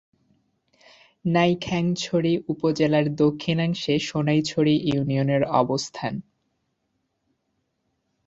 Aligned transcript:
নাইক্ষ্যংছড়ি 1.25 2.33
উপজেলার 2.49 3.05
দক্ষিণাংশে 3.15 3.93
সোনাইছড়ি 3.99 4.75
ইউনিয়নের 4.85 5.43
অবস্থান। 5.61 6.13